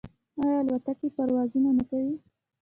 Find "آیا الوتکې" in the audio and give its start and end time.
0.41-1.07